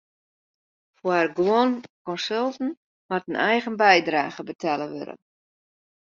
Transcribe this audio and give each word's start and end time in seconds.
Foar 0.99 1.27
guon 1.37 1.69
konsulten 2.07 2.69
moat 3.09 3.27
in 3.29 3.37
eigen 3.51 3.75
bydrage 3.83 4.41
betelle 4.49 4.87
wurde. 4.93 5.15